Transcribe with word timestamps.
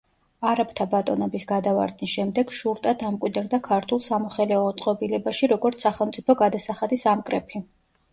არაბთა 0.51 0.85
ბატონობის 0.91 1.43
გადავარდნის 1.49 2.13
შემდეგ 2.13 2.53
შურტა 2.59 2.93
დამკვიდრდა 3.03 3.59
ქართულ 3.67 4.01
სამოხელეო 4.05 4.71
წყობილებაში 4.81 5.51
როგორც 5.53 5.87
სახელმწიფო 5.87 6.37
გადასახადის 6.41 7.05
ამკრეფი. 7.13 7.63